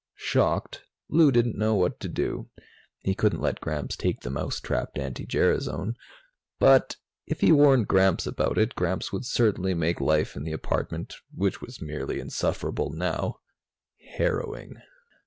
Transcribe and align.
Shocked, 0.17 0.81
Lou 1.09 1.31
didn't 1.31 1.59
know 1.59 1.75
what 1.75 1.99
to 1.99 2.09
do. 2.09 2.49
He 3.01 3.13
couldn't 3.13 3.39
let 3.39 3.61
Gramps 3.61 3.95
take 3.95 4.21
the 4.21 4.31
mousetrapped 4.31 4.97
anti 4.97 5.27
gerasone 5.27 5.93
but, 6.57 6.95
if 7.27 7.41
he 7.41 7.51
warned 7.51 7.87
Gramps 7.87 8.25
about 8.25 8.57
it, 8.57 8.73
Gramps 8.73 9.13
would 9.13 9.25
certainly 9.25 9.75
make 9.75 10.01
life 10.01 10.35
in 10.35 10.41
the 10.43 10.53
apartment, 10.53 11.17
which 11.35 11.61
was 11.61 11.83
merely 11.83 12.19
insufferable 12.19 12.89
now, 12.89 13.41
harrowing. 14.17 14.77